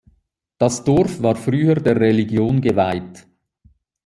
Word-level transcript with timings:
Das 0.57 0.83
Dorf 0.83 1.21
war 1.21 1.35
früher 1.35 1.75
der 1.75 1.95
Religion 1.99 2.59
geweiht. 2.59 3.27